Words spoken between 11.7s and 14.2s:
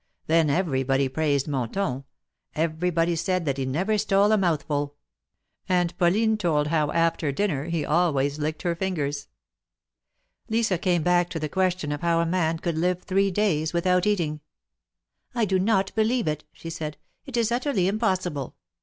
of how a man could live three days without